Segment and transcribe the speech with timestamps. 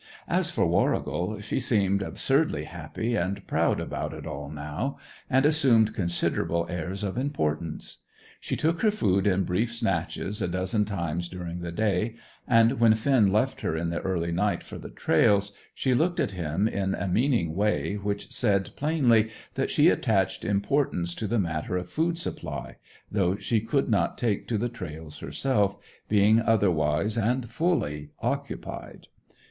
[0.27, 4.97] As for Warrigal, she seemed absurdly happy and proud about it all now,
[5.29, 7.99] and assumed considerable airs of importance.
[8.39, 12.15] She took her food in brief snatches a dozen times during the day,
[12.47, 16.31] and when Finn left her in the early night for the trails, she looked at
[16.31, 21.77] him in a meaning way which said plainly that she attached importance to the matter
[21.77, 22.77] of food supply,
[23.11, 25.77] though she could not take to the trails herself,
[26.09, 29.05] being otherwise and fully occupied.